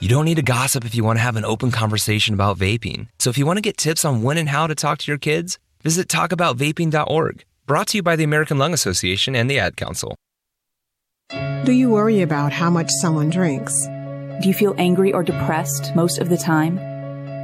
[0.00, 3.08] You don't need to gossip if you want to have an open conversation about vaping.
[3.18, 5.18] So if you want to get tips on when and how to talk to your
[5.18, 7.44] kids, visit talkaboutvaping.org.
[7.66, 10.14] Brought to you by the American Lung Association and the Ad Council.
[11.64, 13.74] Do you worry about how much someone drinks?
[14.40, 16.76] Do you feel angry or depressed most of the time?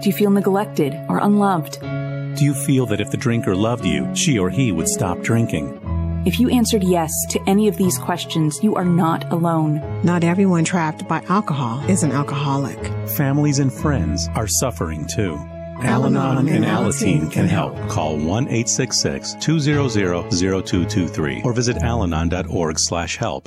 [0.00, 1.80] Do you feel neglected or unloved?
[1.80, 5.80] Do you feel that if the drinker loved you, she or he would stop drinking?
[6.26, 9.82] If you answered yes to any of these questions, you are not alone.
[10.02, 12.78] Not everyone trapped by alcohol is an alcoholic.
[13.10, 15.34] Families and friends are suffering too.
[15.82, 17.76] Al Anon and Alateen can help.
[17.90, 23.46] Call 1 866 200 0223 or visit alanon.org slash help.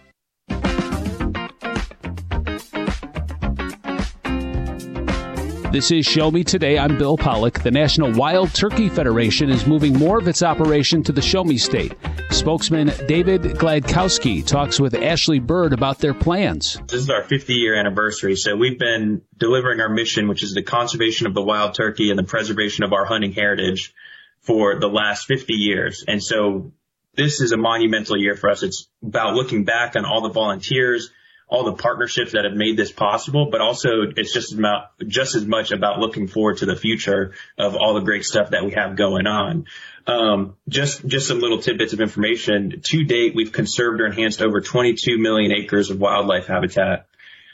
[5.71, 6.77] This is Show Me Today.
[6.77, 7.63] I'm Bill Pollock.
[7.63, 11.57] The National Wild Turkey Federation is moving more of its operation to the Show Me
[11.57, 11.95] State.
[12.29, 16.77] Spokesman David Gladkowski talks with Ashley Bird about their plans.
[16.87, 20.61] This is our 50 year anniversary, so we've been delivering our mission, which is the
[20.61, 23.93] conservation of the wild turkey and the preservation of our hunting heritage
[24.41, 26.03] for the last 50 years.
[26.05, 26.73] And so
[27.15, 28.61] this is a monumental year for us.
[28.61, 31.11] It's about looking back on all the volunteers,
[31.51, 35.45] all the partnerships that have made this possible, but also it's just about, just as
[35.45, 38.95] much about looking forward to the future of all the great stuff that we have
[38.95, 39.65] going on.
[40.07, 42.79] Um, just, just some little tidbits of information.
[42.81, 47.07] To date, we've conserved or enhanced over 22 million acres of wildlife habitat.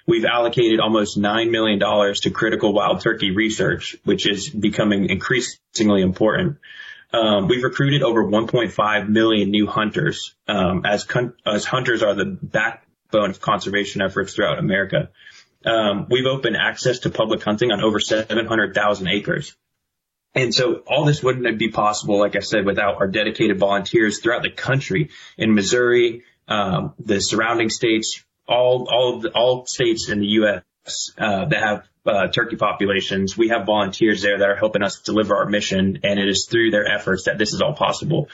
[0.05, 6.57] We've allocated almost $9 million to critical wild turkey research, which is becoming increasingly important.
[7.11, 12.25] Um, we've recruited over 1.5 million new hunters, um, as, con- as hunters are the
[12.25, 12.86] back,
[13.17, 15.09] backbone of conservation efforts throughout America.
[15.65, 19.55] Um, we've opened access to public hunting on over 700,000 acres.
[20.35, 24.43] And so all this wouldn't be possible, like I said, without our dedicated volunteers throughout
[24.43, 30.27] the country in Missouri, um, the surrounding states, all, all the, all states in the
[30.41, 31.11] U.S.
[31.17, 33.35] Uh, that have uh, turkey populations.
[33.35, 36.71] We have volunteers there that are helping us deliver our mission, and it is through
[36.71, 38.29] their efforts that this is all possible.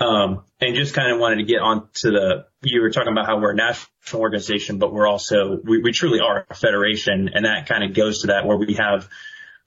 [0.00, 3.26] Um, and just kind of wanted to get on to the, you were talking about
[3.26, 7.28] how we're a national organization, but we're also, we, we truly are a federation.
[7.34, 9.08] And that kind of goes to that where we have,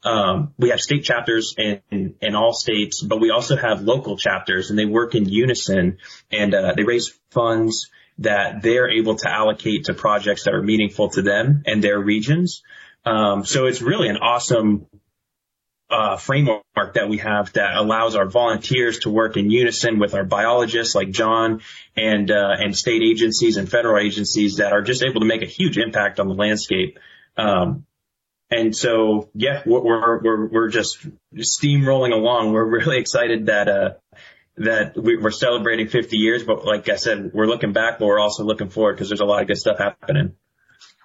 [0.04, 4.72] um, we have state chapters in, in all states, but we also have local chapters
[4.72, 6.00] and they work in unison
[6.32, 11.10] and, uh, they raise funds that they're able to allocate to projects that are meaningful
[11.10, 12.64] to them and their regions.
[13.06, 14.88] Um, so it's really an awesome
[15.94, 16.64] uh, framework
[16.96, 21.12] that we have that allows our volunteers to work in unison with our biologists like
[21.12, 21.62] John
[21.96, 25.48] and uh, and state agencies and federal agencies that are just able to make a
[25.48, 26.98] huge impact on the landscape.
[27.38, 27.86] Um,
[28.50, 32.54] and so, yeah, we're we're we're just steamrolling along.
[32.54, 33.90] We're really excited that uh,
[34.58, 38.44] that we're celebrating 50 years, but like I said, we're looking back, but we're also
[38.44, 40.36] looking forward because there's a lot of good stuff happening.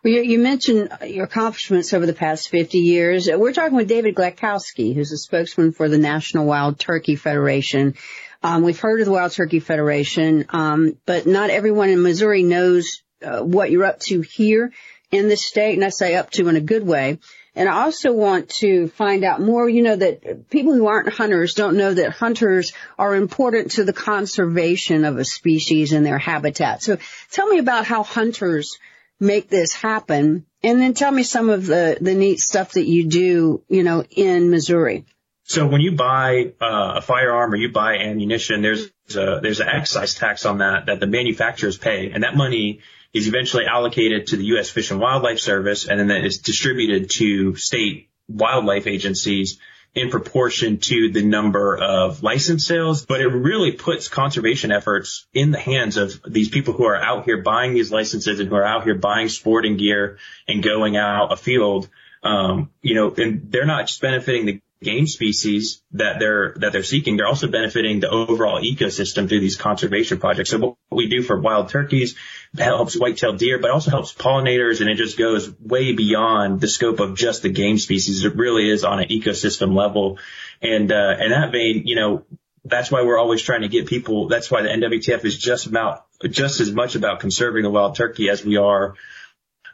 [0.05, 3.28] Well, you, you, mentioned your accomplishments over the past 50 years.
[3.28, 7.94] We're talking with David Gladkowski, who's a spokesman for the National Wild Turkey Federation.
[8.40, 13.03] Um, we've heard of the Wild Turkey Federation, um, but not everyone in Missouri knows
[13.24, 14.72] uh, what you're up to here
[15.11, 17.18] in the state, and I say up to in a good way.
[17.57, 21.55] And I also want to find out more, you know, that people who aren't hunters
[21.55, 26.84] don't know that hunters are important to the conservation of a species and their habitat.
[26.84, 26.99] So
[27.32, 28.78] tell me about how hunters
[29.21, 30.47] make this happen.
[30.62, 34.05] And then tell me some of the, the neat stuff that you do, you know,
[34.11, 35.05] in Missouri.
[35.45, 39.69] So when you buy uh, a firearm or you buy ammunition, there's a, there's an
[39.69, 42.81] excise tax on that that the manufacturers pay, and that money
[43.14, 44.69] is eventually allocated to the U.S.
[44.69, 49.59] Fish and Wildlife Service, and then that is distributed to state wildlife agencies
[49.95, 55.51] in proportion to the number of license sales, but it really puts conservation efforts in
[55.51, 58.64] the hands of these people who are out here buying these licenses and who are
[58.64, 61.89] out here buying sporting gear and going out afield.
[62.22, 66.83] Um, you know, and they're not just benefiting the game species that they're that they're
[66.83, 70.51] seeking, they're also benefiting the overall ecosystem through these conservation projects.
[70.51, 72.14] So what we do for wild turkeys
[72.57, 77.01] helps white-tailed deer, but also helps pollinators, and it just goes way beyond the scope
[77.01, 78.24] of just the game species.
[78.24, 80.18] It really is on an ecosystem level,
[80.62, 82.24] and uh, in that vein, you know,
[82.64, 84.29] that's why we're always trying to get people.
[84.29, 88.29] That's why the NWTF is just about just as much about conserving the wild turkey
[88.29, 88.95] as we are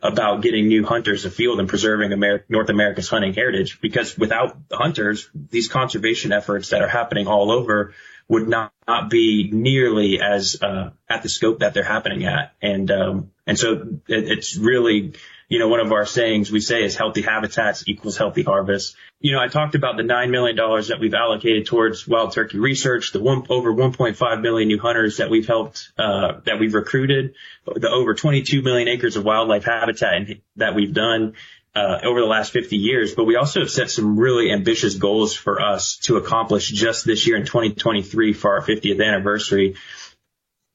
[0.05, 2.11] about getting new hunters afield and preserving
[2.51, 3.81] North America's hunting heritage.
[3.81, 7.95] Because without hunters, these conservation efforts that are happening all over
[8.29, 12.53] would not, not be nearly as uh, at the scope that they're happening at.
[12.61, 13.73] And um, and so
[14.07, 15.15] it, it's really
[15.49, 18.97] you know, one of our sayings we say is healthy habitats equals healthy harvest.
[19.21, 23.13] You know, I talked about the $9 million that we've allocated towards wild turkey research,
[23.13, 27.35] the one, over 1.5 million new hunters that we've helped, uh, that we've recruited,
[27.67, 31.35] the over 22 million acres of wildlife habitat that we've done,
[31.75, 35.35] uh, over the last 50 years, but we also have set some really ambitious goals
[35.35, 39.75] for us to accomplish just this year in 2023 for our 50th anniversary.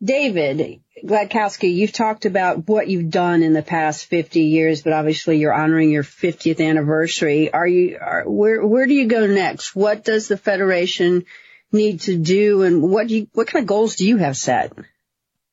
[0.03, 5.37] David Gladkowski, you've talked about what you've done in the past 50 years, but obviously
[5.37, 7.51] you're honoring your 50th anniversary.
[7.51, 9.75] Are you, are, where, where do you go next?
[9.75, 11.25] What does the Federation
[11.71, 14.73] need to do and what do you, what kind of goals do you have set?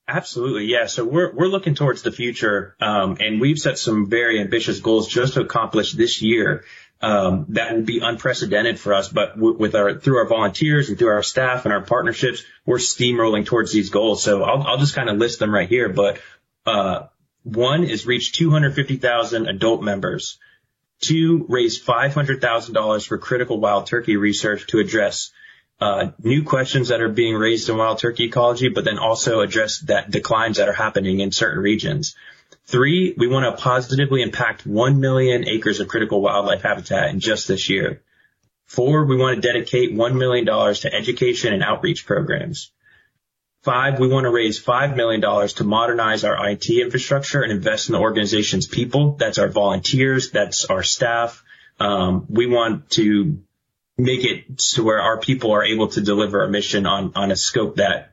[0.09, 0.87] Absolutely, yeah.
[0.87, 5.09] So we're we're looking towards the future, um, and we've set some very ambitious goals
[5.09, 6.63] just to accomplish this year
[7.07, 9.09] um, that will be unprecedented for us.
[9.09, 12.79] But w- with our through our volunteers and through our staff and our partnerships, we're
[12.79, 14.25] steamrolling towards these goals.
[14.25, 15.89] So I'll, I'll just kind of list them right here.
[15.89, 16.19] But
[16.67, 17.07] uh,
[17.45, 20.39] one is reach 250,000 adult members.
[20.99, 25.31] Two, raise $500,000 for critical wild turkey research to address
[25.81, 29.79] uh, new questions that are being raised in wild turkey ecology, but then also address
[29.81, 32.17] that declines that are happening in certain regions.
[32.67, 37.47] Three, we want to positively impact 1 million acres of critical wildlife habitat in just
[37.47, 38.03] this year.
[38.67, 42.73] Four, we want to dedicate $1 million to education and outreach programs.
[43.63, 47.95] Five, we want to raise $5 million to modernize our IT infrastructure and invest in
[47.95, 49.13] the organization's people.
[49.13, 50.31] That's our volunteers.
[50.33, 51.45] That's our staff.
[51.79, 53.43] Um, we want to
[53.97, 57.37] make it to where our people are able to deliver a mission on, on a
[57.37, 58.13] scope that,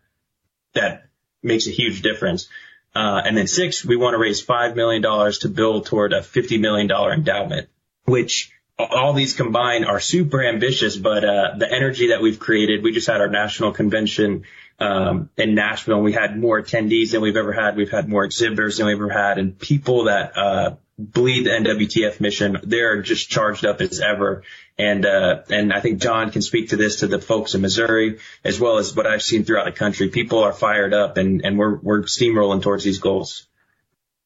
[0.74, 1.08] that
[1.42, 2.48] makes a huge difference.
[2.96, 6.60] Uh, and then six, we want to raise $5 million to build toward a $50
[6.60, 7.70] million endowment,
[8.06, 12.92] which all these combined are super ambitious, but, uh, the energy that we've created, we
[12.92, 14.44] just had our national convention,
[14.80, 17.76] um, in Nashville and we had more attendees than we've ever had.
[17.76, 22.20] We've had more exhibitors than we've ever had and people that, uh, bleed the NWTF
[22.20, 22.58] mission.
[22.64, 24.44] They're just charged up as ever.
[24.78, 28.20] And, uh, and I think John can speak to this to the folks in Missouri
[28.44, 30.10] as well as what I've seen throughout the country.
[30.10, 33.48] People are fired up and, and we're, we're steamrolling towards these goals.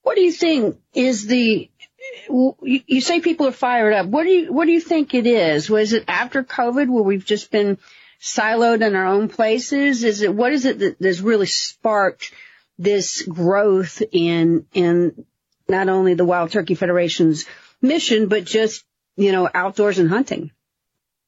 [0.01, 1.69] What do you think is the,
[2.29, 4.07] you say people are fired up.
[4.07, 5.69] What do you, what do you think it is?
[5.69, 7.77] Was it after COVID where we've just been
[8.21, 10.03] siloed in our own places?
[10.03, 12.33] Is it, what is it that has really sparked
[12.77, 15.25] this growth in, in
[15.67, 17.45] not only the Wild Turkey Federation's
[17.81, 18.83] mission, but just,
[19.15, 20.51] you know, outdoors and hunting.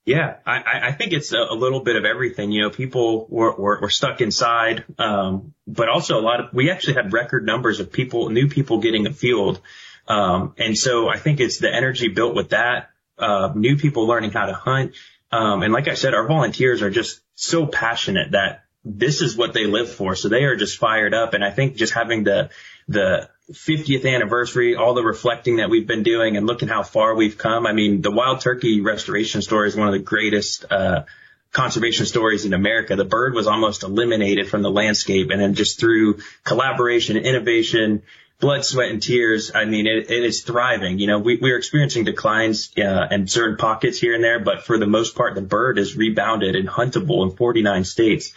[0.06, 2.52] Yeah, I, I think it's a, a little bit of everything.
[2.52, 6.72] You know, people were, were, were stuck inside, um, but also a lot of, we
[6.72, 9.62] actually had record numbers of people, new people getting afield.
[10.08, 14.32] Um, and so I think it's the energy built with that, uh, new people learning
[14.32, 14.96] how to hunt.
[15.32, 19.54] Um, and like I said, our volunteers are just so passionate that this is what
[19.54, 20.16] they live for.
[20.16, 21.36] So they are just fired up.
[21.36, 22.50] And I think just having the,
[22.90, 27.38] the 50th anniversary, all the reflecting that we've been doing and looking how far we've
[27.38, 27.66] come.
[27.66, 31.04] I mean, the wild turkey restoration story is one of the greatest, uh,
[31.52, 32.96] conservation stories in America.
[32.96, 38.04] The bird was almost eliminated from the landscape and then just through collaboration, innovation,
[38.40, 39.52] blood, sweat, and tears.
[39.54, 41.00] I mean, it, it is thriving.
[41.00, 44.78] You know, we, we're experiencing declines uh, in certain pockets here and there, but for
[44.78, 48.34] the most part, the bird is rebounded and huntable in 49 states.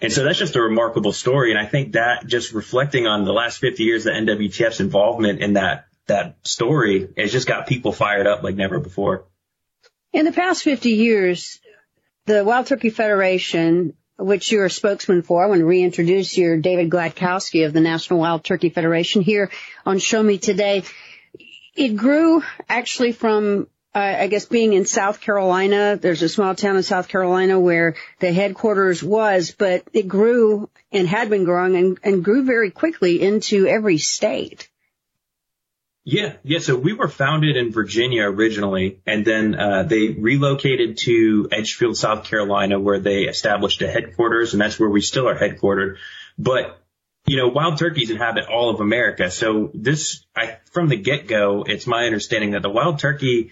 [0.00, 1.50] And so that's just a remarkable story.
[1.50, 5.54] And I think that just reflecting on the last 50 years of NWTF's involvement in
[5.54, 9.24] that, that story has just got people fired up like never before.
[10.12, 11.60] In the past 50 years,
[12.26, 16.90] the Wild Turkey Federation, which you're a spokesman for, I want to reintroduce you, David
[16.90, 19.50] Gladkowski of the National Wild Turkey Federation here
[19.84, 20.82] on Show Me Today.
[21.74, 26.82] It grew actually from I guess being in South Carolina, there's a small town in
[26.82, 32.24] South Carolina where the headquarters was, but it grew and had been growing and, and
[32.24, 34.68] grew very quickly into every state.
[36.04, 36.58] Yeah, yeah.
[36.60, 42.24] So we were founded in Virginia originally, and then uh, they relocated to Edgefield, South
[42.24, 45.96] Carolina, where they established a headquarters, and that's where we still are headquartered.
[46.38, 46.80] But
[47.26, 49.32] you know, wild turkeys inhabit all of America.
[49.32, 53.50] So this, I, from the get go, it's my understanding that the wild turkey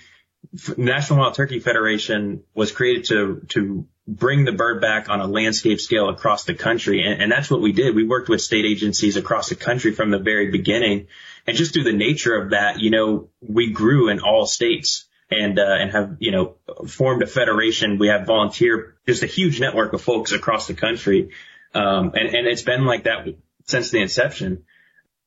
[0.77, 5.81] National Wild Turkey Federation was created to to bring the bird back on a landscape
[5.81, 7.95] scale across the country, and, and that's what we did.
[7.95, 11.07] We worked with state agencies across the country from the very beginning,
[11.47, 15.59] and just through the nature of that, you know, we grew in all states and
[15.59, 17.99] uh, and have you know formed a federation.
[17.99, 21.31] We have volunteer, just a huge network of folks across the country,
[21.75, 23.27] um, and and it's been like that
[23.67, 24.65] since the inception.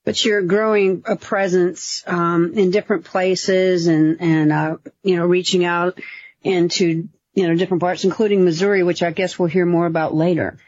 [0.07, 5.65] But you're growing a presence um, in different places, and and uh, you know reaching
[5.65, 5.99] out
[6.41, 10.59] into you know different parts, including Missouri, which I guess we'll hear more about later.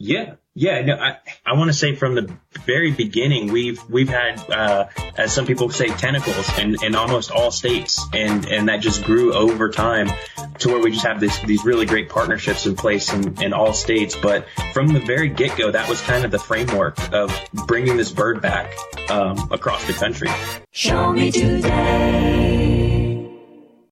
[0.00, 2.32] Yeah, yeah, no, I, I want to say from the
[2.64, 4.86] very beginning, we've we've had, uh,
[5.16, 9.34] as some people say, tentacles in, in almost all states, and and that just grew
[9.34, 10.08] over time
[10.58, 13.72] to where we just have this, these really great partnerships in place in, in all
[13.72, 14.16] states.
[14.16, 17.32] But from the very get go, that was kind of the framework of
[17.66, 18.72] bringing this bird back
[19.10, 20.30] um, across the country.
[20.72, 22.47] Show me today.